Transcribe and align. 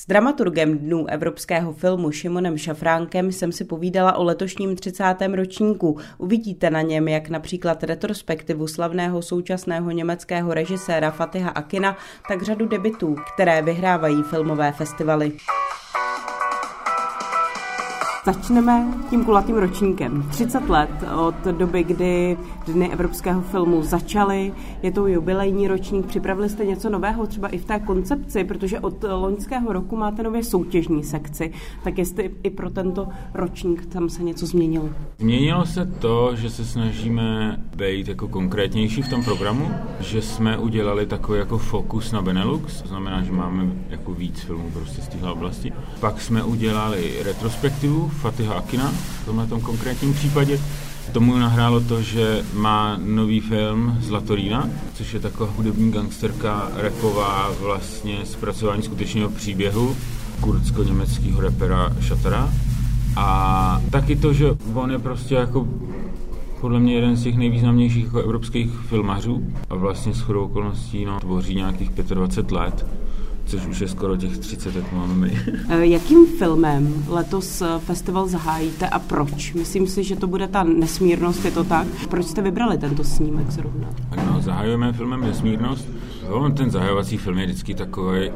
S 0.00 0.06
dramaturgem 0.06 0.78
Dnů 0.78 1.06
evropského 1.06 1.72
filmu 1.72 2.10
Šimonem 2.10 2.58
Šafránkem 2.58 3.32
jsem 3.32 3.52
si 3.52 3.64
povídala 3.64 4.16
o 4.16 4.24
letošním 4.24 4.76
30. 4.76 5.04
ročníku. 5.34 5.98
Uvidíte 6.18 6.70
na 6.70 6.82
něm, 6.82 7.08
jak 7.08 7.28
například 7.28 7.84
retrospektivu 7.84 8.66
slavného 8.66 9.22
současného 9.22 9.90
německého 9.90 10.54
režiséra 10.54 11.10
Fatiha 11.10 11.50
Akina, 11.50 11.96
tak 12.28 12.42
řadu 12.42 12.68
debitů, 12.68 13.16
které 13.34 13.62
vyhrávají 13.62 14.22
filmové 14.22 14.72
festivaly. 14.72 15.32
Začneme 18.24 18.86
tím 19.10 19.24
kulatým 19.24 19.56
ročníkem. 19.56 20.22
30 20.30 20.68
let 20.68 20.90
od 21.16 21.34
doby, 21.44 21.82
kdy 21.84 22.36
Dny 22.66 22.92
evropského 22.92 23.40
filmu 23.40 23.82
začaly. 23.82 24.52
Je 24.82 24.92
to 24.92 25.06
jubilejní 25.06 25.68
ročník. 25.68 26.06
Připravili 26.06 26.48
jste 26.48 26.64
něco 26.64 26.90
nového 26.90 27.26
třeba 27.26 27.48
i 27.48 27.58
v 27.58 27.64
té 27.64 27.78
koncepci, 27.78 28.44
protože 28.44 28.80
od 28.80 29.04
loňského 29.08 29.72
roku 29.72 29.96
máte 29.96 30.22
nově 30.22 30.44
soutěžní 30.44 31.04
sekci. 31.04 31.52
Tak 31.84 31.98
jestli 31.98 32.30
i 32.42 32.50
pro 32.50 32.70
tento 32.70 33.08
ročník 33.34 33.86
tam 33.86 34.08
se 34.08 34.22
něco 34.22 34.46
změnilo? 34.46 34.88
Změnilo 35.18 35.66
se 35.66 35.86
to, 35.86 36.36
že 36.36 36.50
se 36.50 36.64
snažíme 36.64 37.56
být 37.76 38.08
jako 38.08 38.28
konkrétnější 38.28 39.02
v 39.02 39.08
tom 39.08 39.24
programu, 39.24 39.70
že 40.00 40.22
jsme 40.22 40.58
udělali 40.58 41.06
takový 41.06 41.38
jako 41.38 41.58
fokus 41.58 42.12
na 42.12 42.22
Benelux, 42.22 42.82
to 42.82 42.88
znamená, 42.88 43.22
že 43.22 43.32
máme 43.32 43.72
jako 43.88 44.14
víc 44.14 44.40
filmů 44.40 44.70
prostě 44.72 45.02
z 45.02 45.08
téhle 45.08 45.32
oblasti. 45.32 45.72
Pak 46.00 46.20
jsme 46.20 46.44
udělali 46.44 47.22
retrospektivu 47.22 48.09
Fatiha 48.10 48.54
Akina 48.54 48.92
v 49.22 49.24
tomhle 49.24 49.46
tom 49.46 49.60
konkrétním 49.60 50.14
případě. 50.14 50.60
Tomu 51.12 51.38
nahrálo 51.38 51.80
to, 51.80 52.02
že 52.02 52.44
má 52.54 52.98
nový 53.04 53.40
film 53.40 53.98
Zlatorína, 54.00 54.68
což 54.94 55.14
je 55.14 55.20
taková 55.20 55.50
hudební 55.56 55.92
gangsterka 55.92 56.68
repová 56.74 57.50
vlastně 57.60 58.18
zpracování 58.24 58.82
skutečného 58.82 59.30
příběhu 59.30 59.96
kurdsko-německého 60.40 61.40
repera 61.40 61.92
Shatara. 62.00 62.52
A 63.16 63.82
taky 63.90 64.16
to, 64.16 64.32
že 64.32 64.46
on 64.74 64.90
je 64.90 64.98
prostě 64.98 65.34
jako 65.34 65.68
podle 66.60 66.80
mě 66.80 66.94
jeden 66.94 67.16
z 67.16 67.22
těch 67.22 67.36
nejvýznamnějších 67.36 68.04
jako 68.04 68.18
evropských 68.18 68.70
filmařů 68.70 69.42
a 69.70 69.74
vlastně 69.74 70.14
s 70.14 70.20
chodou 70.20 70.44
okolností 70.44 71.04
no, 71.04 71.20
tvoří 71.20 71.54
nějakých 71.54 71.90
25 71.90 72.52
let 72.56 72.86
což 73.50 73.66
už 73.66 73.80
je 73.80 73.88
skoro 73.88 74.16
těch 74.16 74.38
30, 74.38 74.76
jak 74.76 74.92
máme 74.92 75.14
my. 75.14 75.38
Eh, 75.68 75.86
jakým 75.86 76.26
filmem 76.26 77.04
letos 77.08 77.62
eh, 77.62 77.66
festival 77.78 78.28
zahájíte 78.28 78.88
a 78.88 78.98
proč? 78.98 79.52
Myslím 79.52 79.86
si, 79.86 80.04
že 80.04 80.16
to 80.16 80.26
bude 80.26 80.48
ta 80.48 80.62
nesmírnost, 80.62 81.44
je 81.44 81.50
to 81.50 81.64
tak? 81.64 81.86
Proč 82.08 82.26
jste 82.26 82.42
vybrali 82.42 82.78
tento 82.78 83.04
snímek 83.04 83.50
zrovna? 83.50 83.88
No, 84.26 84.40
zahajujeme 84.40 84.92
filmem 84.92 85.20
Nesmírnost. 85.20 85.88
No, 86.28 86.50
ten 86.50 86.70
zahajovací 86.70 87.16
film 87.16 87.38
je 87.38 87.46
vždycky 87.46 87.74
takový 87.74 88.30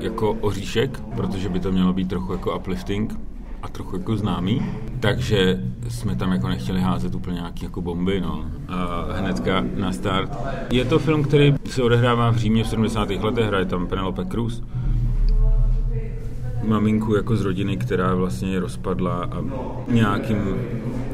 jako 0.00 0.32
oříšek, 0.32 1.00
protože 1.16 1.48
by 1.48 1.60
to 1.60 1.72
mělo 1.72 1.92
být 1.92 2.08
trochu 2.08 2.32
jako 2.32 2.56
uplifting 2.56 3.20
a 3.62 3.68
trochu 3.68 3.96
jako 3.96 4.16
známý, 4.16 4.62
takže 5.00 5.62
jsme 5.90 6.16
tam 6.16 6.32
jako 6.32 6.48
nechtěli 6.48 6.80
házet 6.80 7.14
úplně 7.14 7.34
nějaký 7.34 7.64
jako 7.64 7.82
bomby, 7.82 8.20
no. 8.20 8.44
A 8.68 9.06
hnedka 9.12 9.64
na 9.76 9.92
start. 9.92 10.38
Je 10.70 10.84
to 10.84 10.98
film, 10.98 11.22
který 11.22 11.54
se 11.64 11.82
odehrává 11.82 12.30
v 12.30 12.36
Římě 12.36 12.64
v 12.64 12.68
70. 12.68 13.10
letech, 13.10 13.46
hraje 13.46 13.64
tam 13.64 13.86
Penelope 13.86 14.24
Cruz 14.24 14.62
maminku 16.68 17.14
jako 17.14 17.36
z 17.36 17.44
rodiny, 17.44 17.76
která 17.76 18.14
vlastně 18.14 18.52
je 18.52 18.60
rozpadla 18.60 19.24
a 19.24 19.44
nějakým 19.88 20.38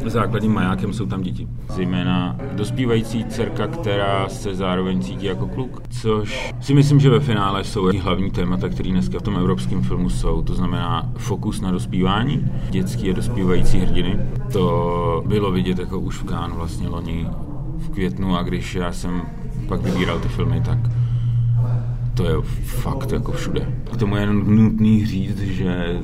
základním 0.06 0.52
majákem 0.52 0.92
jsou 0.92 1.06
tam 1.06 1.22
děti. 1.22 1.48
Zejména 1.74 2.36
dospívající 2.52 3.24
dcerka, 3.24 3.66
která 3.66 4.28
se 4.28 4.54
zároveň 4.54 5.02
cítí 5.02 5.26
jako 5.26 5.46
kluk, 5.46 5.82
což 5.90 6.54
si 6.60 6.74
myslím, 6.74 7.00
že 7.00 7.10
ve 7.10 7.20
finále 7.20 7.64
jsou 7.64 7.90
hlavní 8.00 8.30
témata, 8.30 8.68
které 8.68 8.90
dneska 8.90 9.18
v 9.18 9.22
tom 9.22 9.36
evropském 9.36 9.82
filmu 9.82 10.10
jsou. 10.10 10.42
To 10.42 10.54
znamená 10.54 11.12
fokus 11.16 11.60
na 11.60 11.70
dospívání, 11.70 12.50
dětský 12.70 13.10
a 13.10 13.14
dospívající 13.14 13.78
hrdiny. 13.78 14.18
To 14.52 15.24
bylo 15.26 15.50
vidět 15.50 15.78
jako 15.78 15.98
už 15.98 16.18
v 16.18 16.24
Kán 16.24 16.52
vlastně 16.52 16.88
loni 16.88 17.26
v 17.78 17.90
květnu 17.90 18.36
a 18.36 18.42
když 18.42 18.74
já 18.74 18.92
jsem 18.92 19.22
pak 19.68 19.80
vybíral 19.80 20.20
ty 20.20 20.28
filmy, 20.28 20.62
tak 20.64 20.78
to 22.14 22.24
je 22.24 22.34
fakt 22.64 23.12
jako 23.12 23.32
všude. 23.32 23.72
K 23.92 23.96
tomu 23.96 24.16
je 24.16 24.26
nutný 24.26 25.06
říct, 25.06 25.40
že 25.40 26.00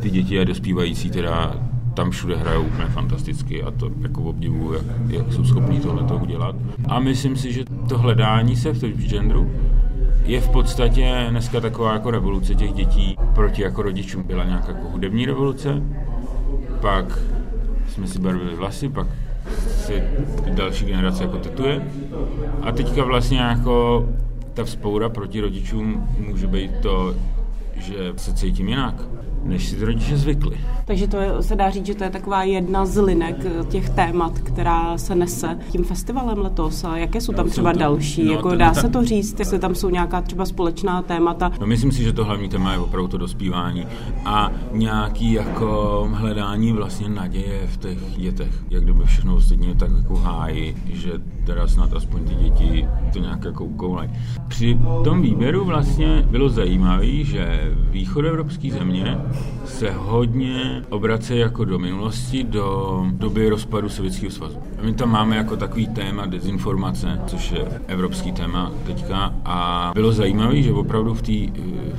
ty 0.00 0.10
děti 0.10 0.40
a 0.40 0.44
dospívající 0.44 1.10
teda 1.10 1.56
tam 1.94 2.10
všude 2.10 2.36
hrajou 2.36 2.62
úplně 2.62 2.88
fantasticky 2.88 3.62
a 3.62 3.70
to 3.70 3.90
jako 4.00 4.22
obdivu, 4.22 4.72
jak, 4.72 4.84
jak 5.08 5.32
jsou 5.32 5.44
schopní 5.44 5.80
tohle 5.80 6.02
to 6.02 6.16
udělat. 6.16 6.56
A 6.88 7.00
myslím 7.00 7.36
si, 7.36 7.52
že 7.52 7.64
to 7.88 7.98
hledání 7.98 8.56
se 8.56 8.72
v 8.72 8.80
tom 8.80 8.92
genderu 8.92 9.50
je 10.24 10.40
v 10.40 10.48
podstatě 10.48 11.26
dneska 11.30 11.60
taková 11.60 11.92
jako 11.92 12.10
revoluce 12.10 12.54
těch 12.54 12.72
dětí 12.72 13.16
proti 13.34 13.62
jako 13.62 13.82
rodičům. 13.82 14.22
Byla 14.22 14.44
nějaká 14.44 14.68
jako 14.68 14.88
hudební 14.88 15.26
revoluce, 15.26 15.82
pak 16.80 17.18
jsme 17.88 18.06
si 18.06 18.18
barvili 18.18 18.56
vlasy, 18.56 18.88
pak 18.88 19.06
si 19.68 20.02
další 20.54 20.84
generace 20.84 21.22
jako 21.22 21.36
tetuje 21.36 21.82
a 22.62 22.72
teďka 22.72 23.04
vlastně 23.04 23.38
jako 23.38 24.08
ta 24.54 24.64
vzpoura 24.64 25.08
proti 25.08 25.40
rodičům 25.40 26.08
může 26.18 26.46
být 26.46 26.70
to, 26.82 27.14
že 27.78 28.12
se 28.16 28.32
cítím 28.32 28.68
jinak 28.68 29.04
než 29.48 29.68
si 29.68 29.76
ty 29.76 29.84
rodiče 29.84 30.16
zvykli. 30.16 30.56
Takže 30.84 31.08
to 31.08 31.16
je, 31.16 31.42
se 31.42 31.56
dá 31.56 31.70
říct, 31.70 31.86
že 31.86 31.94
to 31.94 32.04
je 32.04 32.10
taková 32.10 32.42
jedna 32.42 32.86
z 32.86 32.96
linek 33.02 33.36
těch 33.68 33.90
témat, 33.90 34.38
která 34.38 34.98
se 34.98 35.14
nese 35.14 35.58
tím 35.70 35.84
festivalem 35.84 36.38
letos. 36.38 36.84
A 36.84 36.96
jaké 36.96 37.20
jsou 37.20 37.32
tam 37.32 37.46
no, 37.46 37.52
třeba 37.52 37.72
to, 37.72 37.78
další? 37.78 38.24
No, 38.24 38.32
jako, 38.32 38.56
dá 38.56 38.70
ta... 38.70 38.80
se 38.80 38.88
to 38.88 39.04
říct, 39.04 39.38
jestli 39.38 39.58
tam 39.58 39.74
jsou 39.74 39.90
nějaká 39.90 40.20
třeba 40.20 40.44
společná 40.44 41.02
témata? 41.02 41.52
No, 41.60 41.66
myslím 41.66 41.92
si, 41.92 42.02
že 42.02 42.12
to 42.12 42.24
hlavní 42.24 42.48
téma 42.48 42.72
je 42.72 42.78
opravdu 42.78 43.08
to 43.08 43.18
dospívání 43.18 43.86
a 44.24 44.52
nějaký 44.72 45.32
jako 45.32 46.08
hledání 46.12 46.72
vlastně 46.72 47.08
naděje 47.08 47.66
v 47.66 47.76
těch 47.76 47.98
dětech. 48.16 48.64
Jak 48.70 48.82
kdyby 48.82 49.04
všechno 49.04 49.36
ostatní 49.36 49.74
tak 49.74 49.90
jako 49.96 50.16
hájí, 50.16 50.74
že 50.86 51.12
teda 51.44 51.66
snad 51.66 51.92
aspoň 51.92 52.24
ty 52.24 52.34
děti 52.34 52.88
to 53.12 53.18
nějak 53.18 53.44
jako 53.44 53.64
ukoulají. 53.64 54.10
Při 54.48 54.78
tom 55.04 55.22
výběru 55.22 55.64
vlastně 55.64 56.26
bylo 56.30 56.48
zajímavé, 56.48 57.24
že 57.24 57.67
východoevropské 57.74 58.70
země 58.70 59.18
se 59.64 59.90
hodně 59.90 60.82
obrací 60.88 61.38
jako 61.38 61.64
do 61.64 61.78
minulosti, 61.78 62.44
do 62.44 63.04
doby 63.12 63.48
rozpadu 63.48 63.88
Sovětského 63.88 64.30
svazu. 64.30 64.58
My 64.82 64.94
tam 64.94 65.10
máme 65.10 65.36
jako 65.36 65.56
takový 65.56 65.86
téma 65.86 66.26
dezinformace, 66.26 67.20
což 67.26 67.50
je 67.50 67.80
evropský 67.86 68.32
téma 68.32 68.72
teďka 68.86 69.34
a 69.44 69.90
bylo 69.94 70.12
zajímavé, 70.12 70.62
že 70.62 70.72
opravdu 70.72 71.14
v, 71.14 71.22
tý, 71.22 71.52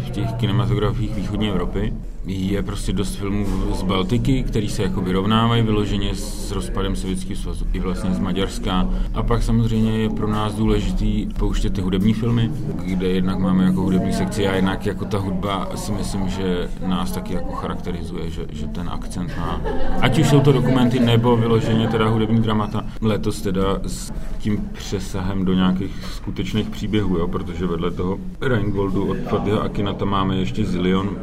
v 0.07 0.09
těch 0.09 0.33
kinematografích 0.33 1.15
východní 1.15 1.49
Evropy 1.49 1.93
je 2.25 2.63
prostě 2.63 2.93
dost 2.93 3.15
filmů 3.15 3.45
z 3.73 3.83
Baltiky, 3.83 4.43
který 4.43 4.69
se 4.69 4.83
jako 4.83 5.01
vyrovnávají 5.01 5.61
vyloženě 5.61 6.15
s 6.15 6.51
rozpadem 6.51 6.95
Sovětského 6.95 7.35
svazu 7.35 7.67
i 7.73 7.79
vlastně 7.79 8.11
z 8.11 8.19
Maďarska. 8.19 8.89
A 9.13 9.23
pak 9.23 9.43
samozřejmě 9.43 9.91
je 9.91 10.09
pro 10.09 10.27
nás 10.27 10.53
důležitý 10.55 11.27
pouštět 11.39 11.73
ty 11.73 11.81
hudební 11.81 12.13
filmy, 12.13 12.51
kde 12.85 13.07
jednak 13.07 13.39
máme 13.39 13.63
jako 13.63 13.81
hudební 13.81 14.13
sekci 14.13 14.47
a 14.47 14.55
jednak 14.55 14.85
jako 14.85 15.05
ta 15.05 15.17
hudba 15.17 15.69
si 15.75 15.91
myslím, 15.91 16.29
že 16.29 16.69
nás 16.87 17.11
taky 17.11 17.33
jako 17.33 17.51
charakterizuje, 17.51 18.29
že, 18.29 18.45
že 18.51 18.67
ten 18.67 18.89
akcent 18.89 19.37
má. 19.37 19.61
Ať 20.01 20.19
už 20.19 20.27
jsou 20.27 20.39
to 20.39 20.51
dokumenty 20.51 20.99
nebo 20.99 21.37
vyloženě 21.37 21.87
teda 21.87 22.07
hudební 22.07 22.41
dramata. 22.41 22.85
Letos 23.01 23.41
teda 23.41 23.79
s 23.87 24.13
tím 24.39 24.69
přesahem 24.73 25.45
do 25.45 25.53
nějakých 25.53 26.05
skutečných 26.13 26.69
příběhů, 26.69 27.17
jo, 27.17 27.27
protože 27.27 27.65
vedle 27.65 27.91
toho 27.91 28.17
Reingoldu 28.41 29.09
od 29.09 29.17
Fatiha 29.17 29.59
Akinata 29.59 30.05
máme 30.05 30.35
ještě 30.35 30.65
Zilion 30.65 31.17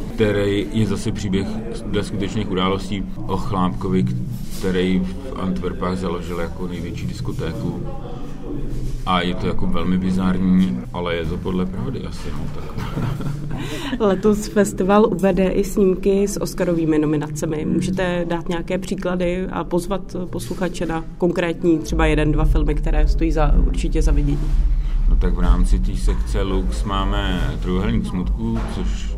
který 0.00 0.66
je 0.72 0.86
zase 0.86 1.12
příběh 1.12 1.46
dle 1.86 2.04
skutečných 2.04 2.50
událostí 2.50 3.04
o 3.26 3.36
chlápkovi, 3.36 4.04
který 4.58 4.98
v 4.98 5.32
Antwerpách 5.36 5.98
založil 5.98 6.40
jako 6.40 6.68
největší 6.68 7.06
diskotéku 7.06 7.82
a 9.06 9.20
je 9.20 9.34
to 9.34 9.46
jako 9.46 9.66
velmi 9.66 9.98
bizární, 9.98 10.80
ale 10.92 11.14
je 11.16 11.24
to 11.24 11.36
podle 11.36 11.66
pravdy 11.66 12.02
asi. 12.02 12.28
No, 12.32 12.44
tak. 12.54 12.64
Letos 14.00 14.48
festival 14.48 15.06
uvede 15.06 15.48
i 15.48 15.64
snímky 15.64 16.28
s 16.28 16.40
Oscarovými 16.40 16.98
nominacemi. 16.98 17.64
Můžete 17.64 18.24
dát 18.28 18.48
nějaké 18.48 18.78
příklady 18.78 19.46
a 19.46 19.64
pozvat 19.64 20.16
posluchače 20.30 20.86
na 20.86 21.04
konkrétní 21.18 21.78
třeba 21.78 22.06
jeden, 22.06 22.32
dva 22.32 22.44
filmy, 22.44 22.74
které 22.74 23.08
stojí 23.08 23.32
za, 23.32 23.54
určitě 23.66 24.02
za 24.02 24.12
vidění? 24.12 24.50
No 25.08 25.16
tak 25.16 25.34
v 25.34 25.40
rámci 25.40 25.78
té 25.78 25.96
sekce 25.96 26.42
Lux 26.42 26.84
máme 26.84 27.50
Trojuhelník 27.62 28.06
smutku, 28.06 28.58
což 28.74 29.13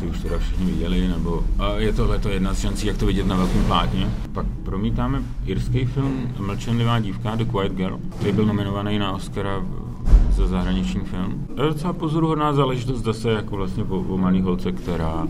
si 0.00 0.06
už 0.06 0.20
teda 0.20 0.38
všichni 0.38 0.66
viděli, 0.66 1.08
nebo 1.08 1.44
a 1.58 1.72
je 1.72 1.92
tohle 1.92 2.18
to 2.18 2.28
jedna 2.28 2.54
z 2.54 2.60
šancí, 2.60 2.86
jak 2.86 2.96
to 2.96 3.06
vidět 3.06 3.26
na 3.26 3.36
velkém 3.36 3.64
plátně. 3.64 4.10
Pak 4.32 4.46
promítáme 4.64 5.22
irský 5.46 5.84
film 5.84 6.32
Mlčenlivá 6.38 7.00
dívka, 7.00 7.34
The 7.34 7.44
Quiet 7.44 7.72
Girl, 7.72 7.98
který 8.16 8.32
byl 8.32 8.46
nominovaný 8.46 8.98
na 8.98 9.12
Oscara 9.12 9.64
za 10.30 10.46
zahraniční 10.46 11.00
film. 11.00 11.46
Je 11.56 11.62
docela 11.62 11.92
pozoruhodná 11.92 12.52
záležitost 12.52 13.02
zase 13.02 13.30
jako 13.30 13.56
vlastně 13.56 13.84
o, 13.84 13.98
o 13.98 14.18
malý 14.18 14.40
holce, 14.40 14.72
která 14.72 15.26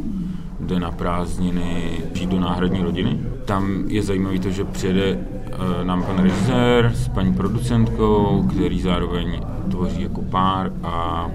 jde 0.61 0.81
na 0.81 0.91
prázdniny 0.91 2.01
žít 2.15 2.31
do 2.31 2.41
náhradní 2.41 2.83
rodiny. 2.83 3.19
Tam 3.45 3.85
je 3.87 4.03
zajímavé 4.03 4.39
to, 4.39 4.51
že 4.51 4.65
přijede 4.65 5.15
uh, 5.15 5.87
nám 5.87 6.03
pan 6.03 6.19
režisér 6.19 6.93
s 6.95 7.09
paní 7.09 7.35
producentkou, 7.35 8.47
který 8.51 8.81
zároveň 8.81 9.41
tvoří 9.71 10.03
jako 10.03 10.23
pár 10.23 10.73
a 10.83 11.27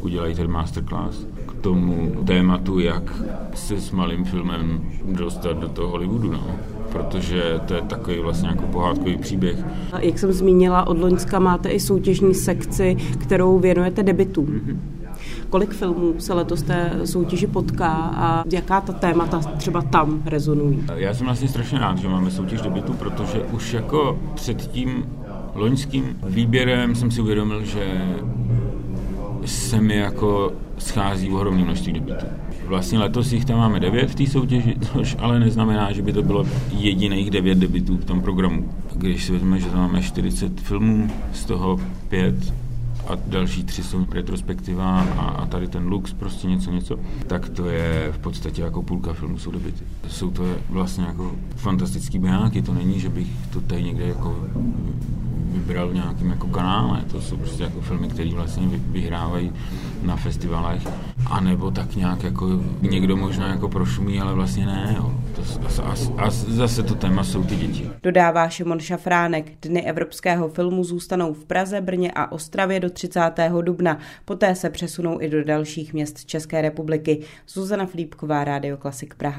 udělají 0.00 0.34
ten 0.34 0.50
masterclass 0.50 1.31
tomu 1.62 2.12
tématu, 2.26 2.78
jak 2.78 3.22
se 3.54 3.80
s 3.80 3.90
malým 3.90 4.24
filmem 4.24 4.80
dostat 5.04 5.58
do 5.58 5.68
toho 5.68 5.88
Hollywoodu, 5.88 6.32
no. 6.32 6.46
Protože 6.92 7.60
to 7.66 7.74
je 7.74 7.82
takový 7.82 8.18
vlastně 8.18 8.48
jako 8.48 8.66
pohádkový 8.66 9.16
příběh. 9.16 9.64
Jak 9.98 10.18
jsem 10.18 10.32
zmínila, 10.32 10.86
od 10.86 10.98
Loňska 10.98 11.38
máte 11.38 11.68
i 11.68 11.80
soutěžní 11.80 12.34
sekci, 12.34 12.96
kterou 13.18 13.58
věnujete 13.58 14.02
debitům. 14.02 14.46
Mm-hmm. 14.46 14.76
Kolik 15.50 15.70
filmů 15.70 16.14
se 16.18 16.34
letos 16.34 16.62
té 16.62 17.00
soutěži 17.04 17.46
potká 17.46 17.92
a 18.14 18.44
jaká 18.52 18.80
ta 18.80 18.92
témata 18.92 19.38
třeba 19.38 19.82
tam 19.82 20.22
rezonují? 20.26 20.84
Já 20.94 21.14
jsem 21.14 21.26
vlastně 21.26 21.48
strašně 21.48 21.78
rád, 21.78 21.98
že 21.98 22.08
máme 22.08 22.30
soutěž 22.30 22.60
debitu, 22.60 22.92
protože 22.92 23.42
už 23.52 23.72
jako 23.72 24.18
před 24.34 24.56
tím 24.56 25.04
loňským 25.54 26.04
výběrem 26.26 26.94
jsem 26.94 27.10
si 27.10 27.20
uvědomil, 27.20 27.64
že 27.64 28.02
se 29.44 29.80
mi 29.80 29.96
jako 29.96 30.52
schází 30.78 31.30
ohromné 31.30 31.64
množství 31.64 31.92
debitů. 31.92 32.26
Vlastně 32.66 32.98
letos 32.98 33.32
jich 33.32 33.44
tam 33.44 33.58
máme 33.58 33.80
devět 33.80 34.10
v 34.10 34.14
té 34.14 34.26
soutěži, 34.26 34.76
což 34.92 35.16
ale 35.18 35.40
neznamená, 35.40 35.92
že 35.92 36.02
by 36.02 36.12
to 36.12 36.22
bylo 36.22 36.46
jediných 36.70 37.30
devět 37.30 37.58
debitů 37.58 37.96
v 37.96 38.04
tom 38.04 38.22
programu. 38.22 38.68
Když 38.94 39.24
si 39.24 39.32
vezmeme, 39.32 39.60
že 39.60 39.66
tam 39.66 39.80
máme 39.80 40.02
40 40.02 40.60
filmů, 40.60 41.10
z 41.32 41.44
toho 41.44 41.80
pět 42.08 42.52
a 43.08 43.16
další 43.26 43.64
tři 43.64 43.82
jsou 43.82 44.06
retrospektiva 44.10 45.00
a, 45.00 45.22
a 45.22 45.46
tady 45.46 45.68
ten 45.68 45.86
Lux, 45.86 46.12
prostě 46.12 46.46
něco, 46.46 46.70
něco, 46.70 46.98
tak 47.26 47.48
to 47.48 47.66
je 47.66 48.12
v 48.12 48.18
podstatě 48.18 48.62
jako 48.62 48.82
půlka 48.82 49.12
filmu 49.12 49.38
jsou 49.38 49.50
debity. 49.50 49.84
Jsou 50.08 50.30
to 50.30 50.44
vlastně 50.68 51.04
jako 51.04 51.32
fantastický 51.56 52.18
bijáky, 52.18 52.62
to 52.62 52.74
není, 52.74 53.00
že 53.00 53.08
bych 53.08 53.28
to 53.52 53.60
tady 53.60 53.82
někde 53.82 54.06
jako 54.06 54.36
vybral 55.52 55.88
v 55.88 55.94
nějakým 55.94 56.30
jako 56.30 56.46
kanále. 56.46 57.04
To 57.10 57.20
jsou 57.20 57.36
prostě 57.36 57.62
jako 57.62 57.80
filmy, 57.80 58.08
které 58.08 58.30
vlastně 58.34 58.66
vyhrávají 58.78 59.52
na 60.02 60.16
festivalech. 60.16 60.82
A 61.26 61.40
nebo 61.40 61.70
tak 61.70 61.96
nějak 61.96 62.22
jako 62.22 62.48
někdo 62.80 63.16
možná 63.16 63.48
jako 63.48 63.68
prošumí, 63.68 64.20
ale 64.20 64.34
vlastně 64.34 64.66
ne. 64.66 64.94
Jo. 64.96 65.12
To, 65.36 65.42
a, 65.84 65.88
a, 65.88 66.26
a 66.26 66.30
zase 66.30 66.82
to 66.82 66.94
téma 66.94 67.24
jsou 67.24 67.44
ty 67.44 67.56
děti. 67.56 67.90
Dodává 68.02 68.48
Šimon 68.48 68.80
Šafránek. 68.80 69.52
Dny 69.62 69.82
evropského 69.82 70.48
filmu 70.48 70.84
zůstanou 70.84 71.32
v 71.32 71.44
Praze, 71.44 71.80
Brně 71.80 72.12
a 72.14 72.32
Ostravě 72.32 72.80
do 72.80 72.90
30. 72.90 73.20
dubna. 73.60 73.98
Poté 74.24 74.54
se 74.54 74.70
přesunou 74.70 75.20
i 75.20 75.28
do 75.28 75.44
dalších 75.44 75.92
měst 75.92 76.24
České 76.24 76.62
republiky. 76.62 77.20
Zuzana 77.48 77.86
Flípková, 77.86 78.44
Rádio 78.44 78.76
Klasik 78.76 79.14
Praha. 79.14 79.32